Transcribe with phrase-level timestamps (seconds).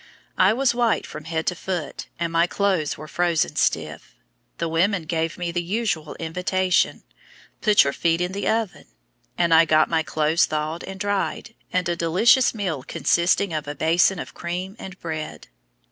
[0.39, 4.15] I was white from head to foot, and my clothes were frozen stiff.
[4.57, 7.03] The women gave me the usual invitation,
[7.61, 8.85] "Put your feet in the oven";
[9.37, 13.75] and I got my clothes thawed and dried, and a delicious meal consisting of a
[13.75, 15.49] basin of cream and bread.